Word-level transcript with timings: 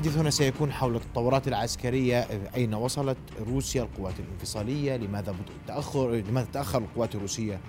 الحديث 0.00 0.18
هنا 0.18 0.30
سيكون 0.30 0.72
حول 0.72 0.96
التطورات 0.96 1.48
العسكرية 1.48 2.26
أين 2.56 2.74
وصلت 2.74 3.16
روسيا 3.46 3.82
القوات 3.82 4.14
الانفصالية؟ 4.20 4.96
لماذا 4.96 5.34
تأخر 5.66 6.10
لماذا 6.10 6.46
تأخر 6.52 6.78
القوات 6.78 7.14
الروسية 7.14 7.60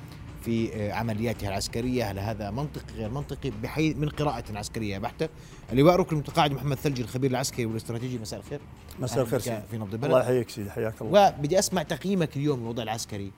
في 0.41 0.91
عملياتها 0.91 1.49
العسكرية؟ 1.49 2.11
هل 2.11 2.19
هذا 2.19 2.51
منطقي 2.51 2.93
غير 2.95 3.09
منطقي؟ 3.09 3.51
بحيث 3.63 3.97
من 3.97 4.09
قراءة 4.09 4.43
عسكرية 4.57 4.97
بحتة. 4.97 5.29
اللواء 5.71 5.95
ركن 5.95 6.15
المتقاعد 6.15 6.51
محمد 6.51 6.77
ثلجي 6.77 7.01
الخبير 7.01 7.31
العسكري 7.31 7.65
والاستراتيجي 7.65 8.17
مساء 8.17 8.39
الخير. 8.39 8.59
مساء 8.99 9.23
الخير 9.23 9.39
في 9.39 9.77
نبض 9.77 9.93
البلد. 9.93 10.11
الله 10.11 10.23
يحييك 10.23 10.49
سيدي 10.49 10.71
حياك 10.71 11.01
الله. 11.01 11.27
وبدي 11.27 11.59
أسمع 11.59 11.83
تقييمك 11.83 12.37
اليوم 12.37 12.59
للوضع 12.59 12.83
العسكري 12.83 13.31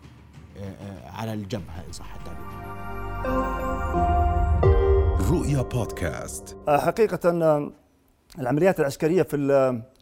على 1.06 1.34
الجبهة 1.34 1.84
إن 1.88 1.92
صح 1.92 2.16
التعبير؟ 2.16 2.44
رؤيا 5.32 5.62
بودكاست. 5.62 6.58
حقيقة 6.68 7.30
العمليات 8.40 8.80
العسكرية 8.80 9.24
في 9.24 9.38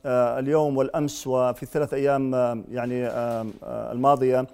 اليوم 0.05 0.77
والأمس 0.77 1.27
وفي 1.27 1.63
الثلاث 1.63 1.94
أيام 1.94 2.34
يعني 2.72 3.08
الماضية 3.66 4.48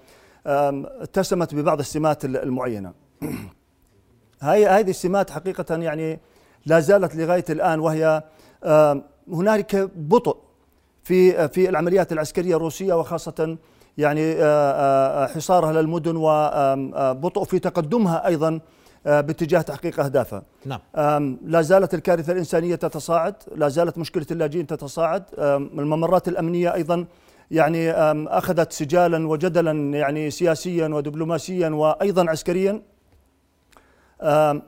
اتسمت 0.45 1.55
ببعض 1.55 1.79
السمات 1.79 2.25
المعينة. 2.25 2.93
هاي 4.41 4.67
هذه 4.67 4.89
السمات 4.89 5.29
حقيقة 5.29 5.75
يعني 5.75 6.19
لا 6.65 6.79
زالت 6.79 7.15
لغاية 7.15 7.45
الآن 7.49 7.79
وهي 7.79 8.23
هنالك 9.31 9.89
بطء 9.95 10.37
في 11.03 11.47
في 11.47 11.69
العمليات 11.69 12.11
العسكرية 12.11 12.55
الروسية 12.55 12.93
وخاصة 12.93 13.57
يعني 13.97 14.33
حصارها 15.27 15.73
للمدن 15.81 16.15
وبطء 16.15 17.43
في 17.43 17.59
تقدمها 17.59 18.27
أيضا 18.27 18.59
باتجاه 19.05 19.61
تحقيق 19.61 19.99
أهدافها. 19.99 20.43
نعم. 20.65 20.79
لا 21.43 21.61
زالت 21.61 21.93
الكارثة 21.93 22.33
الإنسانية 22.33 22.75
تتصاعد 22.75 23.35
لا 23.55 23.67
زالت 23.67 23.97
مشكلة 23.97 24.25
اللاجئين 24.31 24.67
تتصاعد. 24.67 25.23
الممرات 25.39 26.27
الأمنية 26.27 26.73
أيضا 26.73 27.05
يعني 27.51 27.91
أخذت 27.91 28.73
سجالا 28.73 29.27
وجدلا 29.27 29.71
يعني 29.97 30.31
سياسيا 30.31 30.87
ودبلوماسيا 30.87 31.69
وأيضا 31.69 32.29
عسكريا. 32.29 32.81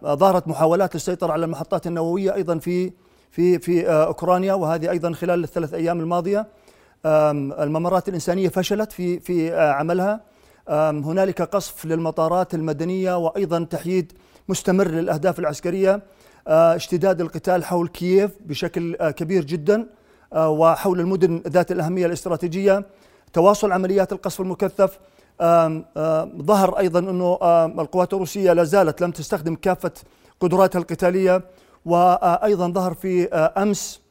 ظهرت 0.06 0.48
محاولات 0.48 0.96
للسيطرة 0.96 1.32
على 1.32 1.46
المحطات 1.46 1.88
النووية 1.88 2.36
أيضا 2.36 2.58
في 2.58 2.94
في 3.32 3.60
في 3.60 3.88
أوكرانيا 3.88 4.54
وهذه 4.54 4.90
أيضا 4.90 5.14
خلال 5.14 5.44
الثلاث 5.44 5.74
أيام 5.74 6.00
الماضية. 6.00 6.48
الممرات 7.06 8.10
الإنسانية 8.10 8.50
فشلت 8.50 8.92
في 8.92 9.20
في 9.20 9.60
عملها. 9.60 10.22
هنالك 10.70 11.42
قصف 11.42 11.86
للمطارات 11.86 12.54
المدنية 12.54 13.18
وأيضا 13.18 13.64
تحييد 13.64 14.14
مستمر 14.50 14.88
للأهداف 14.88 15.40
العسكرية 15.40 16.02
اشتداد 16.48 17.22
القتال 17.22 17.66
حول 17.66 17.88
كييف 17.88 18.32
بشكل 18.46 18.96
كبير 19.12 19.46
جدا 19.46 19.86
وحول 20.36 21.00
المدن 21.00 21.42
ذات 21.48 21.72
الأهمية 21.72 22.06
الاستراتيجية 22.06 22.86
تواصل 23.34 23.72
عمليات 23.72 24.14
القصف 24.14 24.42
المكثف 24.42 25.00
ظهر 26.42 26.78
أيضا 26.80 27.00
أنه 27.00 27.38
القوات 27.82 28.14
الروسية 28.14 28.54
لا 28.54 28.64
زالت 28.64 29.02
لم 29.02 29.12
تستخدم 29.12 29.56
كافة 29.56 29.92
قدراتها 30.40 30.80
القتالية 30.80 31.42
وأيضا 31.86 32.68
ظهر 32.72 32.94
في 32.94 33.28
أمس 33.34 34.02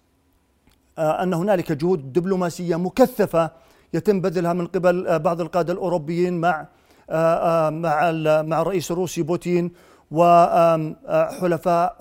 أن 0.98 1.34
هنالك 1.34 1.72
جهود 1.72 2.12
دبلوماسية 2.12 2.76
مكثفة 2.76 3.50
يتم 3.94 4.20
بذلها 4.20 4.52
من 4.52 4.66
قبل 4.66 5.18
بعض 5.18 5.40
القادة 5.40 5.72
الأوروبيين 5.72 6.40
مع 6.40 6.66
مع 7.70 8.10
مع 8.42 8.62
الرئيس 8.62 8.90
الروسي 8.90 9.22
بوتين 9.22 9.70
وحلفاء 10.10 11.96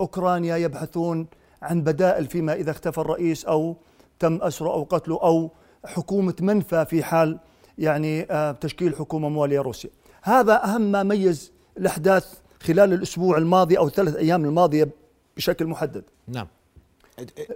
أوكرانيا 0.00 0.56
يبحثون 0.56 1.26
عن 1.62 1.82
بدائل 1.82 2.26
فيما 2.26 2.52
إذا 2.52 2.70
اختفى 2.70 2.98
الرئيس 2.98 3.44
أو 3.44 3.76
تم 4.18 4.42
أسره 4.42 4.72
أو 4.72 4.82
قتله 4.82 5.22
أو 5.22 5.50
حكومة 5.84 6.34
منفى 6.40 6.84
في 6.84 7.02
حال 7.02 7.38
يعني 7.78 8.22
تشكيل 8.60 8.96
حكومة 8.96 9.28
موالية 9.28 9.60
روسيا. 9.60 9.90
هذا 10.22 10.64
أهم 10.64 10.80
ما 10.80 11.02
ميز 11.02 11.52
الأحداث 11.78 12.38
خلال 12.62 12.92
الأسبوع 12.92 13.38
الماضي 13.38 13.78
أو 13.78 13.86
الثلاث 13.86 14.16
أيام 14.16 14.44
الماضية 14.44 14.88
بشكل 15.36 15.66
محدد. 15.66 16.04
نعم. 16.28 16.46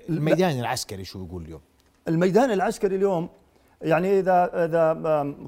الميدان 0.09 0.61
العسكري 0.61 1.05
شو 1.05 1.25
يقول 1.25 1.43
اليوم؟ 1.43 1.61
الميدان 2.09 2.51
العسكري 2.51 2.97
اليوم 2.97 3.29
يعني 3.85 4.19
إذا 4.19 4.65
إذا 4.65 4.93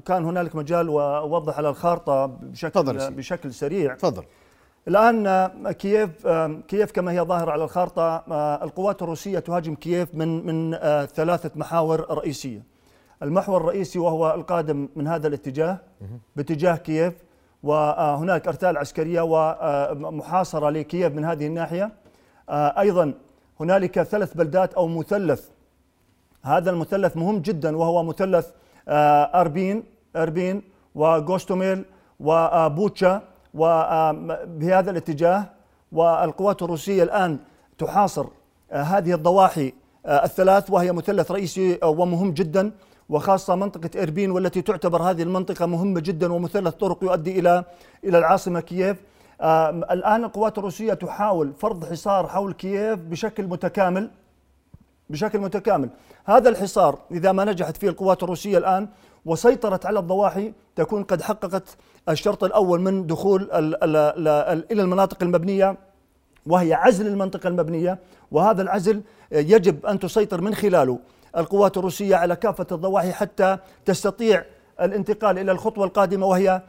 كان 0.05 0.25
هنالك 0.25 0.55
مجال 0.55 0.89
واوضح 0.89 1.57
على 1.57 1.69
الخارطة 1.69 2.25
بشكل 2.25 2.71
تفضل 2.71 3.13
بشكل 3.13 3.53
سريع. 3.53 3.93
تفضل. 3.95 4.23
الآن 4.87 5.47
كييف 5.71 6.27
كييف 6.67 6.91
كما 6.91 7.11
هي 7.11 7.21
ظاهرة 7.21 7.51
على 7.51 7.63
الخارطة 7.63 8.15
القوات 8.63 9.01
الروسية 9.01 9.39
تهاجم 9.39 9.75
كييف 9.75 10.15
من 10.15 10.45
من 10.45 10.77
ثلاثة 11.05 11.51
محاور 11.55 12.05
رئيسية. 12.11 12.63
المحور 13.23 13.61
الرئيسي 13.61 13.99
وهو 13.99 14.33
القادم 14.33 14.89
من 14.95 15.07
هذا 15.07 15.27
الاتجاه 15.27 15.77
باتجاه 16.35 16.75
كييف 16.75 17.13
وهناك 17.63 18.47
أرتال 18.47 18.77
عسكرية 18.77 19.21
ومحاصره 19.21 20.69
لكييف 20.69 21.13
من 21.13 21.25
هذه 21.25 21.47
الناحية. 21.47 21.91
أيضا 22.49 23.13
هنالك 23.59 24.01
ثلاث 24.01 24.33
بلدات 24.33 24.73
أو 24.73 24.87
مثلث 24.87 25.49
هذا 26.47 26.69
المثلث 26.69 27.17
مهم 27.17 27.37
جدا 27.39 27.77
وهو 27.77 28.03
مثلث 28.03 28.47
أربين 29.41 29.83
أربين 30.15 30.61
وغوستوميل 30.95 31.85
وبوتشا 32.19 33.21
وبهذا 33.53 34.91
الاتجاه 34.91 35.45
والقوات 35.91 36.61
الروسية 36.61 37.03
الآن 37.03 37.37
تحاصر 37.77 38.25
هذه 38.71 39.13
الضواحي 39.13 39.73
الثلاث 40.05 40.71
وهي 40.71 40.91
مثلث 40.91 41.31
رئيسي 41.31 41.79
ومهم 41.83 42.31
جدا 42.31 42.71
وخاصة 43.09 43.55
منطقة 43.55 44.03
إربين 44.03 44.31
والتي 44.31 44.61
تعتبر 44.61 45.01
هذه 45.01 45.23
المنطقة 45.23 45.65
مهمة 45.65 45.99
جدا 45.99 46.33
ومثلث 46.33 46.73
طرق 46.73 47.03
يؤدي 47.03 47.39
إلى 47.39 47.63
إلى 48.03 48.17
العاصمة 48.17 48.59
كييف. 48.59 48.97
الآن 49.91 50.23
القوات 50.23 50.57
الروسية 50.57 50.93
تحاول 50.93 51.53
فرض 51.53 51.85
حصار 51.85 52.27
حول 52.27 52.53
كييف 52.53 52.99
بشكل 52.99 53.47
متكامل. 53.47 54.09
بشكل 55.09 55.39
متكامل. 55.39 55.89
هذا 56.25 56.49
الحصار 56.49 56.99
إذا 57.11 57.31
ما 57.31 57.45
نجحت 57.45 57.77
فيه 57.77 57.89
القوات 57.89 58.23
الروسية 58.23 58.57
الآن 58.57 58.87
وسيطرت 59.25 59.85
على 59.85 59.99
الضواحي 59.99 60.53
تكون 60.75 61.03
قد 61.03 61.21
حققت 61.21 61.77
الشرط 62.09 62.43
الأول 62.43 62.81
من 62.81 63.07
دخول 63.07 63.41
ال 63.41 63.83
ال 63.83 63.95
ال 64.27 64.71
إلى 64.71 64.81
المناطق 64.81 65.23
المبنية 65.23 65.77
وهي 66.45 66.73
عزل 66.73 67.07
المنطقة 67.07 67.47
المبنية 67.47 67.99
وهذا 68.31 68.61
العزل 68.61 69.01
يجب 69.31 69.85
أن 69.85 69.99
تسيطر 69.99 70.41
من 70.41 70.55
خلاله. 70.55 70.99
القوات 71.37 71.77
الروسية 71.77 72.15
على 72.15 72.35
كافة 72.35 72.67
الضواحي 72.71 73.11
حتى 73.11 73.57
تستطيع 73.85 74.45
الانتقال 74.81 75.39
إلى 75.39 75.51
الخطوة 75.51 75.85
القادمة 75.85 76.25
وهي 76.27 76.61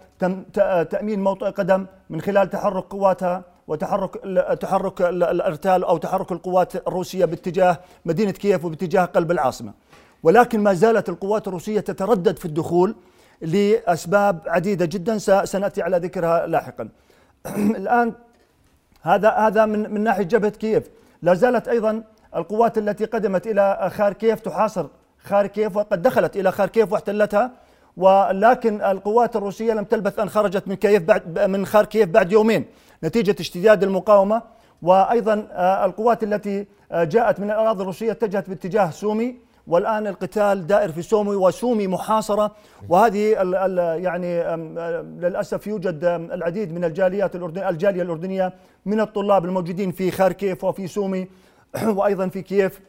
تأمين 0.91 1.25
موطئ 1.25 1.51
قدم 1.51 1.87
من 2.11 2.21
خلال 2.21 2.51
تحرك 2.51 2.85
قواتها 2.85 3.45
وتحرك 3.69 4.17
تحرك 4.61 5.03
الارتال 5.03 5.85
أو 5.85 5.97
تحرك 5.97 6.33
القوات 6.33 6.77
الروسيه 6.77 7.25
باتجاه 7.25 7.79
مدينه 8.05 8.31
كييف 8.31 8.65
وباتجاه 8.65 9.05
قلب 9.05 9.31
العاصمه. 9.31 9.73
ولكن 10.23 10.61
ما 10.61 10.75
زالت 10.75 11.09
القوات 11.09 11.49
الروسيه 11.49 11.81
تتردد 11.81 12.39
في 12.39 12.45
الدخول 12.45 12.97
لاسباب 13.41 14.41
عديده 14.47 14.85
جدا. 14.85 15.19
سناتي 15.45 15.83
على 15.83 15.99
ذكرها 15.99 16.47
لاحقا. 16.47 16.89
الان 17.81 18.13
هذا 19.03 19.31
هذا 19.31 19.67
من 19.67 19.95
من 19.95 20.01
ناحيه 20.05 20.23
جبهه 20.23 20.51
كييف. 20.51 20.91
لا 21.23 21.35
زالت 21.35 21.69
أيضا 21.69 22.03
القوات 22.37 22.79
التي 22.79 23.05
قدمت 23.05 23.47
إلى 23.47 23.91
خاركيف 23.95 24.41
تحاصر 24.41 24.87
خاركيف 25.19 25.77
وقد 25.77 26.03
دخلت 26.03 26.37
إلى 26.37 26.53
خاركيف 26.53 26.93
واحتلتها. 26.93 27.51
ولكن 27.97 28.83
القوات 28.83 29.37
الروسيه 29.37 29.73
لم 29.73 29.85
تلبث 29.85 30.19
ان 30.19 30.29
خرجت 30.29 30.69
من 30.69 30.75
كييف 30.75 31.03
بعد 31.03 31.39
من 31.39 31.67
خاركيف 31.67 32.09
بعد 32.09 32.33
يومين. 32.33 32.65
نتيجة 33.05 33.37
اشتداد 33.41 33.83
المقاومة 33.83 34.43
وأيضا 34.83 35.35
القوات 35.85 36.23
التي 36.23 36.67
جاءت 36.93 37.41
من 37.41 37.51
الأراضي 37.51 37.83
الروسية 37.83 38.11
اتجهت 38.13 38.49
باتجاه 38.49 38.91
سومي 38.91 39.37
والآن 39.67 40.07
القتال 40.07 40.67
دائر 40.67 40.93
في 40.93 41.03
سومي 41.03 41.37
وسومي 41.37 41.87
محاصرة. 41.87 42.55
وهذه 42.89 43.43
ال 43.43 43.55
ال 43.55 44.05
يعني 44.05 44.57
للأسف 45.21 45.67
يوجد 45.67 46.05
العديد 46.33 46.73
من 46.73 46.85
الجاليات 46.85 47.37
الأردن 47.37 47.69
الجالية 47.69 48.03
الأردنية 48.03 48.53
من 48.87 49.01
الطلاب 49.01 49.45
الموجودين 49.45 49.93
في 49.93 50.11
خاركيف 50.11 50.65
وفي 50.65 50.87
سومي 50.87 51.29
وأيضا 51.97 52.29
في 52.29 52.43
كييف. 52.43 52.81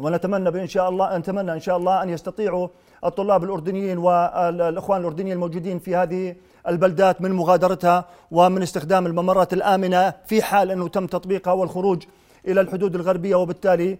ونتمنى 0.00 0.48
ان 0.48 0.68
شاء 0.68 0.88
الله 0.88 1.18
نتمنى 1.18 1.52
إن 1.52 1.60
شاء 1.60 1.76
الله 1.76 2.02
أن 2.02 2.08
يستطيعوا 2.08 2.68
الطلاب 3.04 3.44
الأردنيين 3.44 3.98
والإخوان 3.98 5.00
الأردنيين 5.00 5.34
الموجودين 5.34 5.78
في 5.78 5.96
هذه 5.96 6.36
البلدات 6.68 7.22
من 7.22 7.32
مغادرتها 7.32 8.04
ومن 8.30 8.62
استخدام 8.62 9.06
الممرات 9.06 9.52
الآمنة 9.52 10.14
في 10.26 10.42
حال 10.42 10.70
أنه 10.70 10.88
تم 10.88 11.06
تطبيقها 11.06 11.52
والخروج 11.52 12.02
إلى 12.48 12.60
الحدود 12.60 12.94
الغربية 12.94 13.34
وبالتالي 13.34 13.98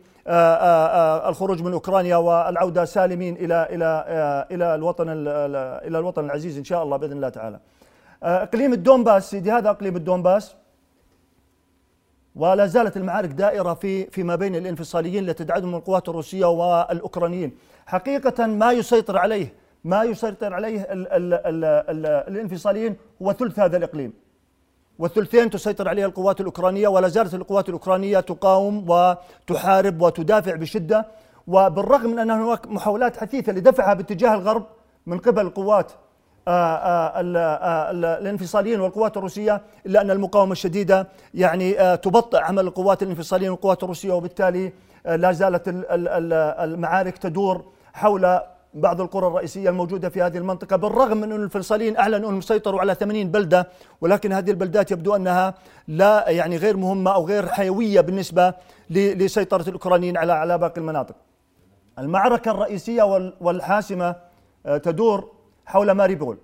الخروج 1.28 1.62
من 1.62 1.72
أوكرانيا 1.72 2.16
والعودة 2.16 2.84
سالمين 2.84 3.36
إلى 3.36 3.68
إلى 3.70 4.46
إلى 4.50 4.74
الوطن 4.74 5.06
إلى 5.08 5.98
الوطن 5.98 6.24
العزيز 6.24 6.58
إن 6.58 6.64
شاء 6.64 6.82
الله 6.82 6.96
بإذن 6.96 7.12
الله 7.12 7.28
تعالى. 7.28 7.60
إقليم 8.22 8.72
الدونباس 8.72 9.30
سيدي 9.30 9.52
هذا 9.52 9.70
إقليم 9.70 9.96
الدونباس 9.96 10.54
ولا 12.36 12.66
زالت 12.66 12.96
المعارك 12.96 13.30
دائرة 13.30 13.74
في 13.74 14.06
فيما 14.06 14.36
بين 14.36 14.56
الانفصاليين 14.56 15.28
التي 15.28 15.44
تدعمهم 15.44 15.74
القوات 15.74 16.08
الروسية 16.08 16.46
والأوكرانيين. 16.46 17.52
حقيقة 17.86 18.46
ما 18.46 18.72
يسيطر 18.72 19.18
عليه 19.18 19.52
ما 19.84 20.02
يسيطر 20.02 20.54
عليه 20.54 20.80
ال 20.80 21.12
ال 21.12 21.34
ال 21.34 21.64
ال 21.64 22.06
الانفصاليين 22.06 22.96
هو 23.22 23.32
ثلث 23.32 23.58
هذا 23.58 23.76
الإقليم. 23.76 24.12
والثلثين 24.98 25.50
تسيطر 25.50 25.88
عليها 25.88 26.06
القوات 26.06 26.40
الأوكرانية 26.40 26.88
ولا 26.88 27.08
زالت 27.08 27.34
القوات 27.34 27.68
الأوكرانية 27.68 28.20
تقاوم 28.20 28.90
وتحارب 28.90 30.02
وتدافع 30.02 30.54
بشدة. 30.54 31.06
وبالرغم 31.46 32.10
من 32.10 32.18
أن 32.18 32.30
هناك 32.30 32.66
محاولات 32.66 33.16
حثيثة 33.16 33.52
لدفعها 33.52 33.94
باتجاه 33.94 34.34
الغرب 34.34 34.66
من 35.06 35.18
قبل 35.18 35.42
القوات 35.42 35.92
آه، 36.50 36.76
آه، 36.76 37.18
آه، 37.18 37.90
ال- 37.90 38.04
الانفصاليين 38.04 38.80
والقوات 38.80 39.16
الروسية 39.16 39.60
إلا 39.86 40.00
أن 40.00 40.10
المقاومة 40.10 40.52
الشديدة 40.52 41.08
يعني 41.34 41.96
تبطئ 41.96 42.38
عمل 42.38 42.66
القوات 42.66 43.02
الانفصاليين 43.02 43.50
والقوات 43.50 43.82
الروسية 43.82 44.12
وبالتالي 44.12 44.72
لا 45.04 45.32
زالت 45.32 45.68
ال- 45.68 45.90
ال- 45.90 46.08
ال- 46.08 46.32
المعارك 46.70 47.18
تدور 47.18 47.64
حول 47.92 48.40
بعض 48.74 49.00
القرى 49.00 49.26
الرئيسية 49.26 49.70
الموجودة 49.70 50.08
في 50.08 50.22
هذه 50.22 50.38
المنطقة 50.38 50.76
بالرغم 50.76 51.16
من 51.16 51.32
أن 51.32 51.42
الفلسطينيين 51.42 51.96
أعلنوا 51.96 52.28
أنهم 52.28 52.40
سيطروا 52.40 52.80
على 52.80 52.94
80 52.94 53.30
بلدة 53.30 53.68
ولكن 54.00 54.32
هذه 54.32 54.50
البلدات 54.50 54.90
يبدو 54.90 55.16
أنها 55.16 55.54
لا 55.88 56.28
يعني 56.30 56.56
غير 56.56 56.76
مهمة 56.76 57.10
أو 57.14 57.26
غير 57.26 57.46
حيوية 57.46 58.00
بالنسبة 58.00 58.54
لسيطرة 58.90 59.68
الأوكرانيين 59.68 60.16
على 60.16 60.32
على 60.32 60.58
باقي 60.58 60.80
المناطق. 60.80 61.14
المعركة 61.98 62.50
الرئيسية 62.50 63.02
وال- 63.02 63.34
والحاسمة 63.40 64.14
تدور 64.82 65.32
حول 65.70 65.90
ماريوبول 65.90 66.38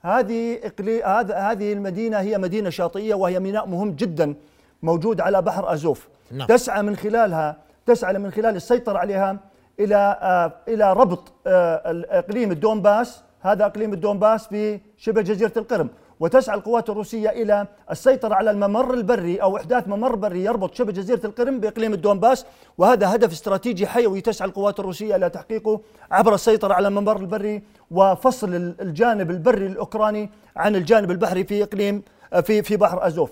هذه 0.00 0.60
إقلي... 0.64 1.02
هذه 1.34 1.72
المدينة 1.72 2.20
هي 2.20 2.38
مدينة 2.38 2.70
شاطئية 2.70 3.14
وهي 3.14 3.40
ميناء 3.40 3.66
مهم 3.66 3.90
جدا 3.90 4.34
موجود 4.82 5.20
على 5.20 5.42
بحر 5.42 5.72
أزوف. 5.72 6.08
نعم. 6.32 6.46
تسعى 6.46 6.82
من 6.82 6.96
خلالها 6.96 7.56
تسعى 7.86 8.18
من 8.18 8.30
خلال 8.30 8.56
السيطرة 8.56 8.98
عليها 8.98 9.38
إلى 9.80 10.18
آه، 10.22 10.52
إلى 10.68 10.92
ربط 10.92 11.32
آه، 11.46 11.90
الإقليم 11.90 12.52
الدونباس. 12.52 13.22
هذا 13.40 13.66
إقليم 13.66 13.92
الدونباس 13.92 14.48
بشبه 14.50 15.22
جزيرة 15.22 15.52
القرم. 15.56 15.88
وتسعى 16.20 16.56
القوات 16.56 16.90
الروسية 16.90 17.28
إلى 17.28 17.66
السيطرة 17.90 18.34
على 18.34 18.50
الممر 18.50 18.94
البري 18.94 19.42
أو 19.42 19.56
إحداث 19.56 19.88
ممر 19.88 20.16
بري 20.16 20.44
يربط 20.44 20.74
شبه 20.74 20.92
جزيرة 20.92 21.26
القرم 21.26 21.60
بإقليم 21.60 21.92
الدونباس. 21.92 22.46
وهذا 22.78 23.14
هدف 23.14 23.32
استراتيجي 23.32 23.86
حيوي 23.86 24.20
تسعى 24.20 24.48
القوات 24.48 24.80
الروسية 24.80 25.16
إلى 25.16 25.30
تحقيقه 25.30 25.80
عبر 26.10 26.34
السيطرة 26.34 26.74
على 26.74 26.88
الممر 26.88 27.16
البري 27.16 27.62
وفصل 27.94 28.54
ال- 28.54 28.74
الجانب 28.80 29.30
البري 29.30 29.66
الأوكراني 29.66 30.30
عن 30.56 30.76
الجانب 30.76 31.10
البحري 31.10 31.44
في 31.44 31.62
إقليم 31.62 32.02
في 32.42 32.62
في 32.62 32.76
بحر 32.76 33.06
أزوف. 33.06 33.30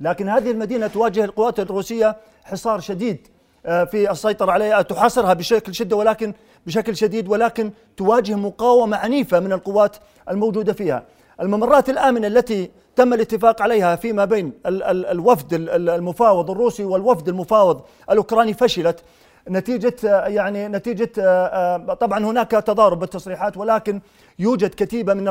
لكن 0.00 0.28
هذه 0.28 0.50
المدينة 0.50 0.86
تواجه 0.86 1.24
القوات 1.24 1.60
الروسية 1.60 2.16
حصار 2.44 2.80
شديد 2.80 3.28
آه، 3.66 3.84
في 3.84 4.10
السيطرة 4.10 4.52
عليها 4.52 4.82
تحاصرها 4.82 5.32
بشكل 5.34 5.74
شدة 5.74 5.96
ولكن 5.96 6.32
بشكل 6.66 6.96
شديد 6.96 7.28
ولكن 7.28 7.70
تواجه 7.96 8.34
مقاومة 8.34 8.96
عنيفة 8.96 9.40
من 9.40 9.52
القوات 9.52 9.96
الموجودة 10.30 10.72
فيها. 10.72 11.02
الممرات 11.40 11.90
الآمنة 11.90 12.26
التي 12.26 12.70
تم 12.96 13.12
الاتفاق 13.14 13.62
عليها 13.62 13.96
فيما 13.96 14.24
بين 14.24 14.52
ال- 14.66 14.82
ال- 14.82 15.06
الوفد 15.06 15.54
ال- 15.54 15.70
ال- 15.70 15.90
المفاوض 15.90 16.50
الروسي 16.50 16.84
والوفد 16.84 17.28
المفاوض 17.28 17.80
الأوكراني 18.10 18.54
فشلت. 18.54 19.02
نتيجة 19.50 19.94
آه، 20.04 20.26
يعني 20.26 20.68
نتيجة 20.68 21.10
آه، 21.18 21.46
آه، 21.90 21.94
طبعا 21.94 22.24
هناك 22.24 22.50
تضارب 22.50 22.98
بالتصريحات 23.00 23.56
ولكن 23.56 24.00
يوجد 24.38 24.70
كتيبة 24.70 25.14
من 25.14 25.28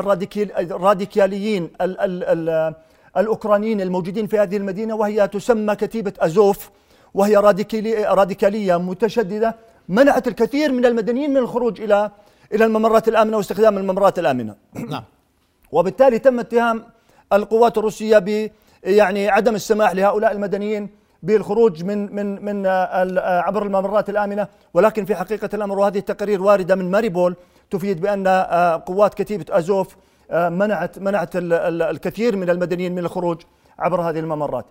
الراديكاليين 0.58 1.70
ال- 1.80 2.00
ال- 2.00 2.24
ال- 2.24 2.74
الأوكرانيين 3.16 3.80
الموجودين 3.80 4.26
في 4.26 4.38
هذه 4.38 4.56
المدينة 4.56 4.94
وهي 4.94 5.28
تسمى 5.28 5.74
كتيبة 5.76 6.12
أزوف 6.18 6.70
وهي 7.14 7.36
راديكالي 7.36 8.04
راديكالية 8.04 8.76
متشددة 8.76 9.56
منعت 9.88 10.28
الكثير 10.28 10.72
من 10.72 10.86
المدنيين 10.86 11.30
من 11.30 11.36
الخروج 11.36 11.80
إلى 11.80 12.10
إلى 12.54 12.64
الممرات 12.64 13.08
الآمنة 13.08 13.36
واستخدام 13.36 13.78
الممرات 13.78 14.18
الآمنة. 14.18 14.54
نعم. 14.74 15.04
وبالتالي 15.72 16.18
تم 16.18 16.40
اتهام 16.40 16.84
القوات 17.32 17.78
الروسية 17.78 18.18
ب 18.18 18.50
يعني 18.84 19.28
عدم 19.28 19.54
السماح 19.54 19.92
لهؤلاء 19.92 20.32
المدنيين 20.32 20.88
بالخروج 21.22 21.84
من 21.84 22.14
من 22.14 22.44
من 22.44 22.66
آه، 22.66 22.70
آه، 22.70 23.40
عبر 23.40 23.62
الممرات 23.62 24.10
الآمنة. 24.10 24.48
ولكن 24.74 25.04
في 25.04 25.14
حقيقة 25.14 25.48
الأمر 25.54 25.78
وهذه 25.78 25.98
التقارير 25.98 26.42
واردة 26.42 26.74
من 26.74 26.90
ماريبول 26.90 27.36
تفيد 27.70 28.00
بأن 28.00 28.26
آه، 28.26 28.82
قوات 28.86 29.14
كتيبة 29.14 29.44
أزوف 29.50 29.96
منعت 30.32 30.98
منعت 30.98 31.36
ال- 31.36 31.52
ال- 31.52 31.82
الكثير 31.82 32.36
من 32.36 32.50
المدنيين 32.50 32.92
من 32.92 32.98
الخروج 32.98 33.42
عبر 33.78 34.00
هذه 34.00 34.18
الممرات. 34.18 34.64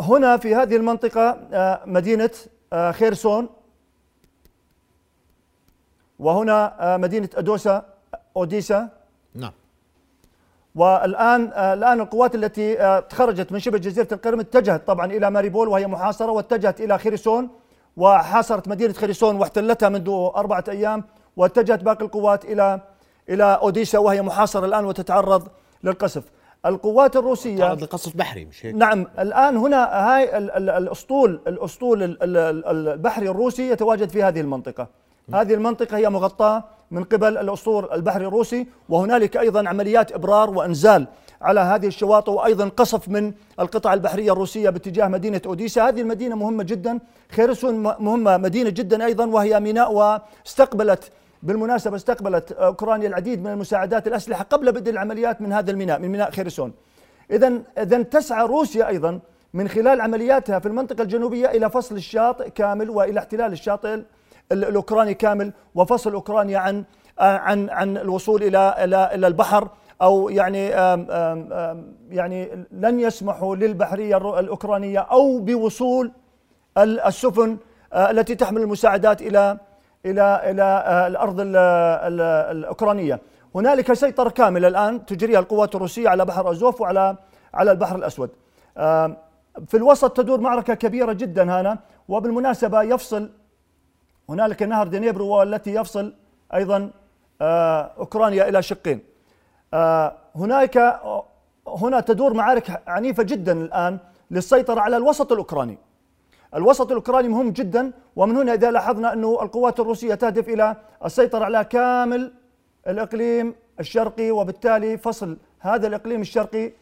هنا 0.00 0.36
في 0.36 0.54
هذه 0.54 0.76
المنطقة 0.76 1.38
مدينة 1.86 2.30
خيرسون. 2.90 3.48
وهنا 6.18 6.96
مدينة 6.96 7.28
ادوسا 7.34 7.84
اوديسا 8.36 8.88
نعم. 9.34 9.52
والآن 10.74 11.50
آه، 11.54 11.74
الآن 11.74 12.00
القوات 12.00 12.34
التي 12.34 12.80
آه، 12.80 13.04
خرجت 13.12 13.52
من 13.52 13.58
شبه 13.58 13.78
جزيرة 13.78 14.08
القرم 14.12 14.40
اتجهت 14.40 14.86
طبعا 14.86 15.06
إلى 15.06 15.30
ماريبول 15.30 15.68
وهي 15.68 15.86
محاصرة 15.86 16.30
واتجهت 16.32 16.80
إلى 16.80 16.98
خيرسون 16.98 17.48
وحاصرت 17.96 18.68
مدينة 18.68 18.92
خيرسون 18.92 19.36
واحتلتها 19.36 19.88
منذ 19.88 20.08
أربعة 20.36 20.64
أيام 20.68 21.04
واتجهت 21.36 21.82
باقي 21.82 22.04
القوات 22.04 22.44
إلى 22.44 22.80
إلى 23.28 23.44
أوديسا 23.62 23.98
وهي 23.98 24.22
محاصرة 24.22 24.66
الآن 24.66 24.84
وتتعرض 24.84 25.48
للقصف. 25.84 26.22
القوات 26.66 27.16
الروسية 27.16 27.58
تعرض 27.58 27.82
لقصف 27.82 28.16
بحري 28.16 28.44
مش 28.44 28.66
هيك؟ 28.66 28.74
نعم 28.74 29.06
الآن 29.18 29.56
هنا 29.56 29.84
هاي 29.84 30.38
ال- 30.38 30.50
ال- 30.50 30.70
الأسطول 30.70 31.40
الأسطول 31.46 32.02
ال- 32.02 32.22
ال- 32.22 32.36
ال- 32.36 32.88
البحري 32.88 33.28
الروسي 33.30 33.70
يتواجد 33.70 34.08
في 34.08 34.22
هذه 34.22 34.40
المنطقة. 34.40 34.86
هذه 35.34 35.54
المنطقة 35.54 35.96
هي 35.96 36.08
مغطاة 36.10 36.64
من 36.90 37.04
قبل 37.04 37.38
الاسطول 37.38 37.88
البحري 37.92 38.26
الروسي 38.26 38.66
وهنالك 38.88 39.36
أيضا 39.36 39.68
عمليات 39.68 40.12
إبرار 40.12 40.50
وإنزال 40.50 41.06
على 41.42 41.60
هذه 41.60 41.86
الشواطئ 41.86 42.30
وأيضا 42.32 42.68
قصف 42.68 43.08
من 43.08 43.32
القطع 43.60 43.94
البحرية 43.94 44.32
الروسية 44.32 44.70
باتجاه 44.70 45.08
مدينة 45.08 45.42
أوديسا. 45.46 45.88
هذه 45.88 46.00
المدينة 46.00 46.36
مهمة 46.36 46.62
جدا 46.62 46.98
خيرسون 47.32 47.74
م- 47.74 47.94
مهمة 48.04 48.36
مدينة 48.36 48.70
جدا 48.70 49.04
أيضا 49.06 49.26
وهي 49.26 49.60
ميناء 49.60 49.92
واستقبلت 49.92 51.10
بالمناسبة 51.42 51.96
استقبلت 51.96 52.52
أوكرانيا 52.52 53.08
العديد 53.08 53.40
من 53.44 53.50
المساعدات 53.50 54.06
الأسلحة 54.06 54.44
قبل 54.44 54.72
بدء 54.72 54.90
العمليات 54.90 55.40
من 55.40 55.52
هذا 55.52 55.70
الميناء 55.70 55.98
من 55.98 56.08
ميناء 56.08 56.30
خيرسون. 56.30 56.72
إذا 57.30 57.62
إذا 57.78 58.02
تسعى 58.02 58.46
روسيا 58.46 58.88
أيضا 58.88 59.20
من 59.54 59.68
خلال 59.68 60.00
عملياتها 60.00 60.58
في 60.58 60.66
المنطقة 60.66 61.02
الجنوبية 61.02 61.46
إلى 61.46 61.70
فصل 61.70 61.96
الشاطئ 61.96 62.50
كامل 62.50 62.90
وإلى 62.90 63.18
احتلال 63.20 63.52
الشاطئ 63.52 64.00
ال- 64.52 64.64
الأوكراني 64.64 65.14
كامل 65.14 65.52
وفصل 65.74 66.12
أوكرانيا 66.12 66.58
عن 66.58 66.84
عن 67.18 67.70
عن 67.70 67.96
الوصول 67.96 68.42
إلى 68.42 68.74
إلى 68.84 69.10
إلى 69.14 69.26
البحر 69.26 69.68
أو 70.02 70.28
يعني 70.28 70.66
يعني 72.10 72.66
لن 72.72 73.00
يسمحوا 73.00 73.56
للبحرية 73.56 74.16
الرو- 74.16 74.38
الأوكرانية 74.38 74.98
أو 74.98 75.38
بوصول 75.38 76.12
ال- 76.78 77.00
السفن 77.00 77.56
آه، 77.92 78.10
التي 78.10 78.34
تحمل 78.34 78.60
المساعدات 78.62 79.22
إلى 79.22 79.58
إلى 80.06 80.40
إلى 80.50 80.62
آه، 80.62 81.06
الأرض 81.06 81.40
ال- 81.40 81.56
ال- 81.56 82.56
الأوكرانية. 82.56 83.20
هنالك 83.54 83.92
سيطرة 83.92 84.28
كاملة 84.28 84.68
الآن 84.68 85.06
تجريها 85.06 85.38
القوات 85.38 85.74
الروسية 85.74 86.08
على 86.08 86.24
بحر 86.24 86.50
أزوف 86.50 86.80
وعلى 86.80 87.16
على 87.54 87.70
البحر 87.72 87.96
الأسود. 87.96 88.30
في 89.66 89.74
الوسط 89.76 90.16
تدور 90.16 90.40
معركة 90.40 90.74
كبيرة 90.74 91.12
جدا 91.12 91.42
هنا 91.60 91.78
وبالمناسبة 92.08 92.82
يفصل 92.82 93.30
هنالك 94.30 94.62
نهر 94.62 94.86
دنيبرو 94.86 95.26
والتي 95.26 95.74
يفصل 95.74 96.14
أيضا 96.54 96.90
آه، 97.42 97.90
أوكرانيا 97.98 98.48
إلى 98.48 98.62
شقين. 98.62 99.00
آه، 99.74 100.12
هناك 100.34 101.00
هنا 101.66 102.00
تدور 102.00 102.34
معارك 102.34 102.82
عنيفة 102.86 103.22
جدا 103.22 103.52
الآن 103.52 103.98
للسيطرة 104.30 104.80
على 104.80 104.96
الوسط 104.96 105.32
الأوكراني. 105.32 105.78
الوسط 106.54 106.90
الأوكراني 106.90 107.28
مهم 107.28 107.50
جدا 107.50 107.92
ومن 108.16 108.36
هنا 108.36 108.54
إذا 108.54 108.70
لاحظنا 108.70 109.12
أنه 109.12 109.42
القوات 109.42 109.80
الروسية 109.80 110.14
تهدف 110.14 110.48
إلى 110.48 110.76
السيطرة 111.04 111.44
على 111.44 111.64
كامل 111.64 112.32
الإقليم 112.86 113.54
الشرقي 113.80 114.30
وبالتالي 114.30 114.98
فصل 114.98 115.38
هذا 115.58 115.86
الإقليم 115.86 116.20
الشرقي 116.20 116.72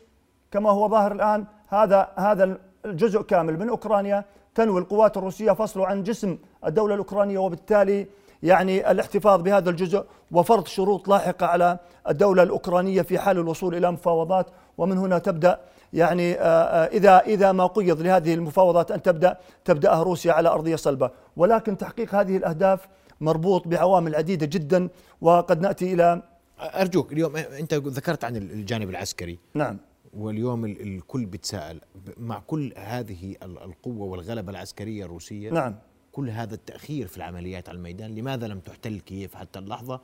كما 0.51 0.71
هو 0.71 0.89
ظاهر 0.89 1.13
الآن 1.13 1.45
هذا 1.69 2.09
هذا 2.17 2.59
الجزء 2.85 3.23
كامل 3.23 3.59
من 3.59 3.69
أوكرانيا 3.69 4.25
تنوي 4.55 4.81
القوات 4.81 5.17
الروسية 5.17 5.53
فصله 5.53 5.87
عن 5.87 6.03
جسم 6.03 6.39
الدولة 6.67 6.95
الأوكرانية 6.95 7.39
وبالتالي 7.39 8.07
يعني 8.43 8.91
الاحتفاظ 8.91 9.41
بهذا 9.43 9.71
الجزء 9.71 10.05
وفرض 10.33 10.67
شروط 10.67 11.09
لاحقة 11.09 11.47
على 11.47 11.79
الدولة 12.09 12.43
الأوكرانية 12.43 13.03
في 13.03 13.19
حال 13.19 13.39
الوصول 13.39 13.75
إلى 13.75 13.93
مفاوضات. 13.93 14.47
ومن 14.79 14.99
هنا 14.99 15.19
تبدأ 15.19 15.61
يعني 15.93 16.35
آه، 16.35 16.45
آه، 16.45 16.87
إذا 16.87 17.19
إذا 17.19 17.53
ما 17.53 17.67
قيض 17.67 18.01
لهذه 18.03 18.35
المفاوضات 18.35 18.91
أن 18.91 19.03
تبدأ 19.03 19.37
تبدأها 19.65 20.03
روسيا 20.03 20.33
على 20.33 20.49
أرضية 20.49 20.77
صلبة. 20.77 21.11
ولكن 21.37 21.79
تحقيق 21.79 22.15
هذه 22.15 22.37
الأهداف 22.37 22.89
مربوط 23.21 23.69
بعوامل 23.69 24.15
عديدة 24.15 24.47
جدا 24.47 24.89
وقد 25.21 25.61
نأتي 25.61 25.95
إلى 25.95 26.23
أرجوك 26.61 27.13
اليوم 27.13 27.37
أنت 27.37 27.75
ذكرت 27.75 28.25
عن 28.25 28.37
الجانب 28.37 28.91
العسكري. 28.91 29.39
نعم. 29.55 29.79
واليوم 30.19 30.65
ال- 30.65 30.81
الكل 30.83 31.27
بيتساءل 31.27 31.81
ب- 31.95 32.11
مع 32.21 32.39
كل 32.47 32.73
هذه 32.77 33.37
ال- 33.43 33.59
القوة 33.63 34.07
والغلبة 34.07 34.51
العسكرية 34.51 35.05
الروسية 35.05 35.51
نعم. 35.51 35.77
كل 36.13 36.31
هذا 36.31 36.55
التأخير 36.55 37.07
في 37.07 37.17
العمليات 37.17 37.69
على 37.69 37.77
الميدان 37.79 38.15
لماذا 38.15 38.47
لم 38.49 38.61
تحتل 38.61 39.01
كييف 39.01 39.35
حتى 39.35 39.59
اللحظة؟ 39.59 40.01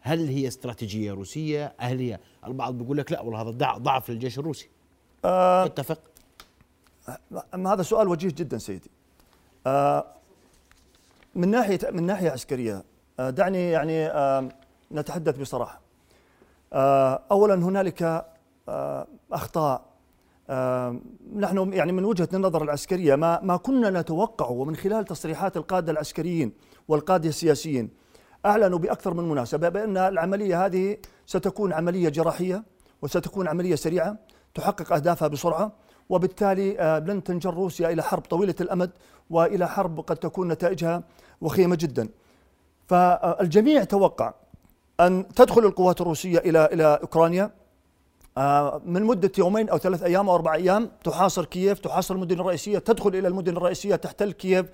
هل 0.00 0.28
هي 0.28 0.48
استراتيجية 0.48 1.12
روسية؟ 1.12 1.72
هل 1.78 1.98
هي 2.00 2.18
البعض 2.46 2.74
بيقول 2.78 2.96
لك 2.96 3.12
لا 3.12 3.20
والله 3.20 3.42
هذا 3.42 3.50
ضع- 3.50 3.76
ضعف 3.78 4.10
للجيش 4.10 4.38
الروسي. 4.38 4.68
اتفق؟ 5.24 6.00
أما 7.54 7.72
هذا 7.72 7.82
سؤال 7.82 8.08
وجيه 8.08 8.28
جدا 8.28 8.58
سيدي. 8.58 8.90
آه 9.66 10.06
من 11.34 11.48
ناحيه 11.48 11.78
من 11.92 12.02
ناحية 12.02 12.30
عسكرية 12.30 12.84
آه 13.20 13.30
دعني 13.30 13.70
يعني 13.70 14.06
آه 14.06 14.48
نتحدث 14.92 15.38
بصراحة. 15.38 15.80
آه 16.72 17.22
اولا 17.30 17.54
هنالك 17.54 18.26
اخطاء 19.36 19.96
نحن 21.36 21.72
يعني 21.72 21.92
من 21.92 22.04
وجهة 22.04 22.28
النظر 22.34 22.62
العسكرية 22.62 23.14
ما 23.14 23.40
ما 23.42 23.56
كنا 23.56 24.00
نتوقعه 24.00 24.50
ومن 24.50 24.76
خلال 24.76 25.04
تصريحات 25.04 25.56
القادة 25.56 25.92
العسكريين 25.92 26.52
والقادة 26.88 27.28
السياسيين 27.28 27.90
أعلنوا 28.46 28.78
بأكثر 28.78 29.14
من 29.14 29.28
مناسبة 29.28 29.68
بأن 29.68 29.96
العملية 29.96 30.66
هذه 30.66 30.96
ستكون 31.26 31.72
عملية 31.72 32.08
جراحية 32.08 32.64
وستكون 33.02 33.48
عملية 33.48 33.74
سريعة 33.74 34.16
تحقق 34.54 34.92
أهدافها 34.92 35.28
بسرعة 35.28 35.72
وبالتالي 36.08 36.80
آه، 36.80 36.98
لن 36.98 37.22
تنجر 37.24 37.54
روسيا 37.54 37.92
إلى 37.92 38.02
حرب 38.02 38.22
طويلة 38.22 38.54
الأمد 38.60 38.90
وإلى 39.30 39.68
حرب 39.68 40.00
قد 40.00 40.16
تكون 40.16 40.48
نتائجها 40.48 41.02
وخيمة 41.40 41.76
جدا. 41.80 42.08
فالجميع 42.88 43.84
توقع 43.84 44.34
أن 45.00 45.28
تدخل 45.28 45.64
القوات 45.64 46.00
الروسية 46.00 46.38
إلى 46.38 46.66
إلى 46.72 46.98
أوكرانيا 47.02 47.50
من 48.84 49.04
مدة 49.04 49.32
يومين 49.38 49.68
أو 49.68 49.78
ثلاث 49.78 50.02
أيام 50.02 50.28
أو 50.28 50.34
أربع 50.34 50.54
أيام 50.54 50.90
تحاصر 51.04 51.44
كييف 51.44 51.78
تحاصر 51.78 52.14
المدن 52.14 52.40
الرئيسية 52.40 52.78
تدخل 52.78 53.08
إلى 53.08 53.28
المدن 53.28 53.56
الرئيسية 53.56 53.96
تحتل 53.96 54.32
كييف 54.32 54.66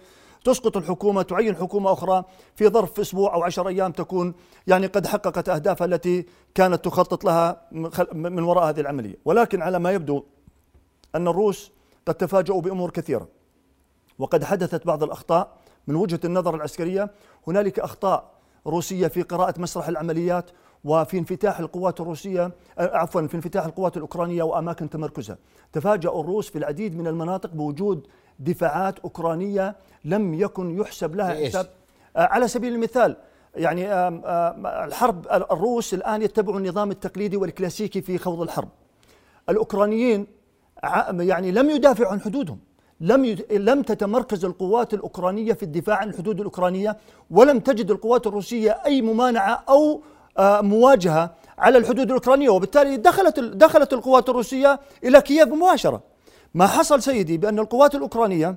تسقط 0.44 0.76
الحكومة 0.76 1.22
تعين 1.22 1.56
حكومة 1.56 1.92
أخرى 1.92 2.24
في 2.56 2.68
ظرف 2.68 3.00
أسبوع 3.00 3.34
أو 3.34 3.42
عشر 3.42 3.68
أيام 3.68 3.92
تكون 3.92 4.34
يعني 4.66 4.86
قد 4.86 5.06
حققت 5.06 5.48
أهدافها 5.48 5.84
التي 5.84 6.26
كانت 6.54 6.84
تخطط 6.84 7.24
لها 7.24 7.62
من 8.12 8.42
وراء 8.42 8.68
هذه 8.68 8.80
العملية. 8.80 9.16
ولكن 9.24 9.62
على 9.62 9.78
ما 9.78 9.92
يبدو 9.92 10.24
أن 11.14 11.28
الروس 11.28 11.70
قد 12.06 12.14
تفاجؤوا 12.14 12.60
بأمور 12.60 12.90
كثيرة 12.90 13.28
وقد 14.18 14.44
حدثت 14.44 14.86
بعض 14.86 15.02
الأخطاء 15.02 15.56
من 15.86 15.94
وجهة 15.94 16.20
النظر 16.24 16.54
العسكرية. 16.54 17.10
هنالك 17.46 17.78
أخطاء 17.78 18.32
روسية 18.66 19.06
في 19.06 19.22
قراءة 19.22 19.60
مسرح 19.60 19.88
العمليات 19.88 20.50
وفي 20.84 21.18
انفتاح 21.18 21.58
القوات 21.58 22.00
الروسية 22.00 22.44
آه، 22.78 22.96
عفوا 22.96 23.26
في 23.26 23.34
انفتاح 23.34 23.64
القوات 23.64 23.96
الأوكرانية 23.96 24.42
وأماكن 24.42 24.90
تمركزها. 24.90 25.38
تفاجأ 25.72 26.08
الروس 26.08 26.50
في 26.50 26.58
العديد 26.58 26.98
من 26.98 27.06
المناطق 27.06 27.50
بوجود 27.50 28.06
دفاعات 28.38 28.98
أوكرانية 28.98 29.76
لم 30.04 30.34
يكن 30.34 30.80
يحسب 30.80 31.14
لها؟ 31.14 31.46
حساب. 31.46 31.66
آه، 32.16 32.26
على 32.26 32.48
سبيل 32.48 32.74
المثال 32.74 33.16
يعني 33.56 33.92
الحرب 34.84 35.26
الروس 35.50 35.94
الآن 35.94 36.22
يتبعوا 36.22 36.58
النظام 36.58 36.90
التقليدي 36.90 37.36
والكلاسيكي 37.36 38.00
في 38.00 38.18
خوض 38.18 38.40
الحرب. 38.40 38.68
الأوكرانيين 39.48 40.26
يعني 41.18 41.50
لم 41.50 41.70
يدافعوا 41.70 42.12
عن 42.12 42.20
حدودهم. 42.20 42.58
لم 43.00 43.24
يد... 43.24 43.52
لم 43.52 43.82
تتمركز 43.82 44.44
القوات 44.44 44.94
الأوكرانية 44.94 45.52
في 45.52 45.62
الدفاع 45.62 45.96
عن 45.96 46.08
الحدود 46.08 46.38
الأوكرانية 46.38 46.96
ولم 47.30 47.58
تجد 47.58 47.90
القوات 47.90 48.26
الروسية 48.26 48.70
أي 48.86 49.02
ممانعة 49.02 49.64
أو 49.68 50.02
آه، 50.38 50.60
مواجهة 50.60 51.30
على 51.58 51.78
الحدود 51.78 52.06
الأوكرانية 52.06 52.48
وبالتالي 52.50 52.96
دخلت 52.96 53.40
دخلت 53.40 53.92
القوات 53.92 54.28
الروسية 54.28 54.80
إلى 55.04 55.20
كييف 55.20 55.48
مباشرة. 55.48 56.00
ما 56.54 56.66
حصل 56.66 57.02
سيدي 57.02 57.38
بأن 57.38 57.58
القوات 57.58 57.94
الأوكرانية 57.94 58.54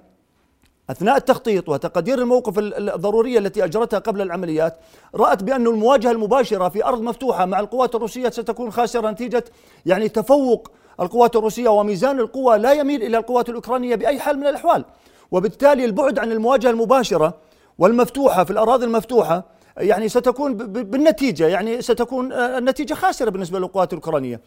أثناء 0.89 1.17
التخطيط 1.17 1.69
وتقدير 1.69 2.19
الموقف 2.19 2.59
ال- 2.59 2.89
الضروريه 2.89 3.39
التي 3.39 3.63
أجرتها 3.63 3.99
قبل 3.99 4.21
العمليات 4.21 4.77
رأت 5.15 5.43
بأن 5.43 5.67
المواجهة 5.67 6.11
المباشرة 6.11 6.69
في 6.69 6.85
أرض 6.85 7.01
مفتوحة 7.01 7.45
مع 7.45 7.59
القوات 7.59 7.95
الروسية 7.95 8.29
ستكون 8.29 8.71
خاسرة 8.71 9.09
نتيجة 9.11 9.43
يعني 9.85 10.09
تفوق 10.09 10.71
القوات 10.99 11.35
الروسية 11.35 11.69
وميزان 11.69 12.19
القوى 12.19 12.57
لا 12.57 12.71
يميل 12.73 13.03
إلى 13.03 13.17
القوات 13.17 13.49
الأوكرانية 13.49 13.95
بأي 13.95 14.19
حال 14.19 14.39
من 14.39 14.47
الأحوال. 14.47 14.85
وبالتالي 15.31 15.85
البعد 15.85 16.19
عن 16.19 16.31
المواجهة 16.31 16.69
المباشرة 16.69 17.33
والمفتوحة 17.79 18.43
في 18.43 18.51
الأراضي 18.51 18.85
المفتوحة 18.85 19.43
يعني 19.77 20.09
ستكون 20.09 20.53
ب- 20.53 20.63
ب- 20.73 20.91
بالنتيجة 20.91 21.47
يعني 21.47 21.81
ستكون 21.81 22.31
آه، 22.31 22.57
النتيجة 22.57 22.93
خاسرة 22.93 23.29
بالنسبة 23.29 23.59
للقوات 23.59 23.93
الأوكرانية. 23.93 24.41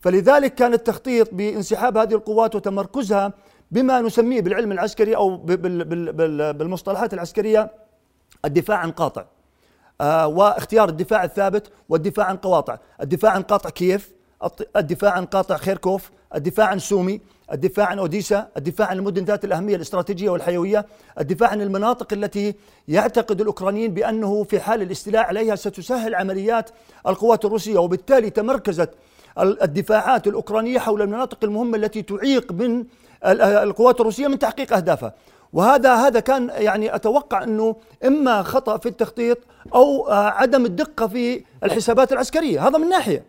فلذلك 0.00 0.54
كان 0.54 0.72
التخطيط 0.74 1.34
بانسحاب 1.34 1.96
هذه 1.96 2.14
القوات 2.14 2.54
وتمركزها 2.54 3.32
بما 3.70 4.00
نسميه 4.00 4.40
بالعلم 4.40 4.72
العسكري 4.72 5.14
بال- 5.16 6.52
بالمصطلحات 6.52 7.14
العسكرية 7.14 7.70
الدفاع 8.44 8.76
عن 8.78 8.90
قاطع 8.90 9.24
آه 10.00 10.26
واختيار 10.26 10.88
الدفاع 10.88 11.24
الثابت 11.24 11.70
والدفاع 11.88 12.26
عن 12.26 12.36
قواطع. 12.36 12.78
الدفاع 13.02 13.32
عن 13.32 13.42
قاطع 13.42 13.70
كييف 13.70 14.12
الدفاع 14.76 15.12
عن 15.12 15.24
قاطع 15.24 15.56
خيركوف 15.56 16.10
الدفاع 16.34 16.66
عن 16.66 16.78
سومي. 16.78 17.20
الدفاع 17.52 17.86
عن 17.86 17.98
أوديسا 17.98 18.48
الدفاع 18.56 18.88
عن 18.88 18.98
المدن 18.98 19.24
ذات 19.24 19.44
الأهمية 19.44 19.76
الاستراتيجية 19.76 20.30
والحيوية 20.30 20.86
الدفاع 21.20 21.50
عن 21.50 21.60
المناطق 21.62 22.12
التي 22.12 22.54
يعتقد 22.88 23.40
الأوكرانيين 23.40 23.94
بأنه 23.94 24.44
في 24.44 24.60
حال 24.60 24.82
الاستيلاء 24.82 25.22
عليها 25.24 25.56
ستسهل 25.56 26.14
عمليات 26.14 26.70
القوات 27.06 27.44
الروسية 27.44 27.78
وبالتالي 27.78 28.30
تمركزت 28.30 28.90
ال- 29.38 29.62
الدفاعات 29.62 30.26
الأوكرانية 30.26 30.78
حول 30.78 31.02
المناطق 31.02 31.38
المهمة 31.44 31.76
التي 31.76 32.02
تعيق 32.02 32.52
من 32.52 32.84
ال- 33.26 33.40
القوات 33.42 34.00
الروسية 34.00 34.28
من 34.28 34.38
تحقيق 34.38 34.72
أهدافها. 34.76 35.14
وهذا 35.52 35.94
هذا 35.94 36.20
كان 36.20 36.50
يعني 36.54 36.94
أتوقع 36.94 37.42
أنه 37.42 37.76
إما 38.04 38.42
خطأ 38.42 38.76
في 38.76 38.86
التخطيط 38.88 39.38
أو 39.74 40.08
آه، 40.08 40.28
عدم 40.28 40.64
الدقة 40.64 41.06
في 41.06 41.44
الحسابات 41.64 42.12
العسكرية. 42.12 42.68
هذا 42.68 42.78
من 42.78 42.88
ناحية. 42.88 43.24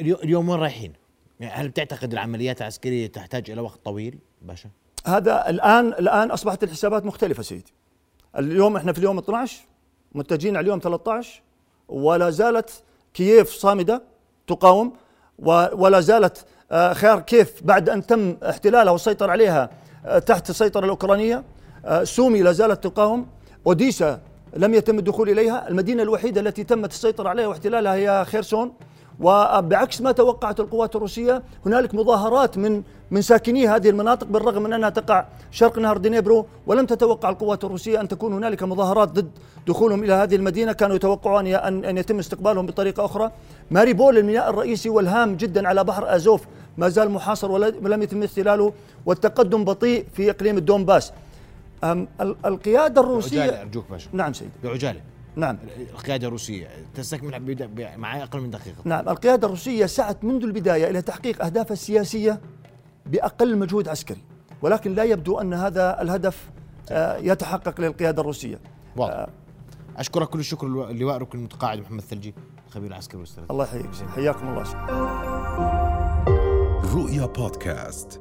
اليو- 0.00 0.16
اليوم 0.24 0.48
وين 0.48 0.60
رايحين؟ 0.60 0.92
يعني 1.40 1.54
هل 1.54 1.68
بتعتقد 1.68 2.12
العمليات 2.12 2.60
العسكرية 2.60 3.06
تحتاج 3.06 3.50
إلى 3.50 3.60
وقت 3.60 3.84
طويل 3.84 4.18
باشا؟ 4.42 4.68
هذا 5.06 5.50
الآن 5.50 5.88
الآن 5.88 6.30
أصبحت 6.30 6.64
الحسابات 6.64 7.04
مختلفة 7.04 7.42
سيدي. 7.42 7.72
اليوم 8.38 8.76
إحنا 8.76 8.92
في 8.92 8.98
اليوم 8.98 9.18
12 9.18 9.60
متجهين 10.14 10.56
على 10.56 10.64
اليوم 10.64 10.78
13 10.78 11.42
ولا 11.88 12.30
زالت 12.30 12.82
كييف 13.14 13.50
صامدة 13.50 14.02
تقاوم 14.46 14.92
ولا 15.38 16.00
زالت 16.00 16.46
آه، 16.72 16.92
خاركيف 16.92 17.62
بعد 17.62 17.88
أن 17.88 18.06
تم 18.06 18.36
احتلالها 18.42 18.92
والسيطره 18.92 19.30
عليها 19.30 19.70
آه، 20.06 20.18
تحت 20.18 20.50
السيطرة 20.50 20.84
الأوكرانية 20.84 21.44
آه، 21.84 22.04
سومي 22.04 22.42
لا 22.42 22.52
زالت 22.52 22.84
تقاوم. 22.84 23.26
أوديسا 23.66 24.20
لم 24.56 24.74
يتم 24.74 24.98
الدخول 24.98 25.30
إليها. 25.30 25.68
المدينة 25.68 26.02
الوحيدة 26.02 26.40
التي 26.40 26.64
تمت 26.64 26.90
السيطرة 26.90 27.28
عليها 27.28 27.46
واحتلالها 27.46 27.94
هي 27.94 28.24
خيرسون. 28.24 28.72
وبعكس 29.20 30.00
ما 30.00 30.12
توقعت 30.12 30.60
القوات 30.60 30.96
الروسية 30.96 31.42
هنالك 31.66 31.94
مظاهرات 31.94 32.58
من 32.58 32.82
من 33.10 33.22
ساكني 33.22 33.68
هذه 33.68 33.88
المناطق 33.90 34.26
بالرغم 34.26 34.62
من 34.62 34.72
أنها 34.72 34.90
تقع 34.90 35.24
شرق 35.50 35.78
نهر 35.78 35.96
دنيبرو 35.96 36.46
ولم 36.66 36.86
تتوقع 36.86 37.28
القوات 37.28 37.64
الروسية 37.64 38.00
أن 38.00 38.08
تكون 38.08 38.32
هنالك 38.32 38.62
مظاهرات 38.62 39.08
ضد 39.08 39.30
دخولهم 39.66 40.04
إلى 40.04 40.12
هذه 40.12 40.36
المدينة. 40.36 40.72
كانوا 40.72 40.96
يتوقعون 40.96 41.46
ان 41.46 41.84
أن 41.84 41.98
يتم 41.98 42.18
استقبالهم 42.18 42.66
بطريقة 42.66 43.04
أخرى. 43.04 43.30
ماريبول 43.70 44.18
الميناء 44.18 44.50
الرئيسي 44.50 44.88
والهام 44.88 45.36
جدا 45.36 45.68
على 45.68 45.84
بحر 45.84 46.16
أزوف 46.16 46.44
ما 46.78 46.88
زال 46.88 47.10
محاصر 47.10 47.50
ولم 47.50 48.02
يتم 48.02 48.22
استلاله 48.22 48.72
والتقدم 49.06 49.64
بطيء 49.64 50.06
في 50.12 50.30
إقليم 50.30 50.58
الدومباس 50.58 51.12
القيادة 52.46 53.00
الروسيه 53.00 53.60
أرجوك 53.62 53.84
باشا. 53.90 54.08
نعم 54.12 54.32
سيدي. 54.32 54.50
بعجالة. 54.64 55.00
نعم. 55.36 55.58
القيادة 55.94 56.26
الروسية 56.26 56.68
تستكمل 56.94 57.58
معي 57.96 58.22
أقل 58.22 58.40
من 58.40 58.50
دقيقة. 58.50 58.76
نعم 58.84 59.08
القيادة 59.08 59.46
الروسية 59.46 59.86
سعت 59.86 60.24
منذ 60.24 60.42
البداية 60.42 60.90
إلى 60.90 61.02
تحقيق 61.02 61.44
أهدافها 61.44 61.72
السياسية 61.72 62.40
بأقل 63.06 63.58
مجهود 63.58 63.88
عسكري 63.88 64.22
ولكن 64.62 64.94
لا 64.94 65.04
يبدو 65.04 65.38
أن 65.38 65.54
هذا 65.54 66.02
الهدف 66.02 66.50
آه، 66.90 67.16
يتحقق 67.16 67.80
للقيادة 67.80 68.20
الروسية. 68.20 68.58
واضح. 68.96 69.26
أشكرك 69.96 70.28
كل 70.28 70.38
الشكر 70.38 70.66
اللواء 70.66 71.18
ركن 71.18 71.38
المتقاعد 71.38 71.78
محمد 71.78 72.00
ثلجي 72.00 72.34
خبير 72.70 72.88
العسكري 72.88 73.16
والاستراتيجي 73.16 73.52
الله 73.52 73.64
يحييك 73.64 74.10
حياكم 74.10 74.48
الله. 74.48 74.86
رؤيا 76.94 77.26
بودكاست. 77.26 78.20